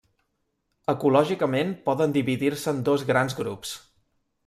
[0.93, 3.79] Ecològicament poden dividir-se en dos grans grups.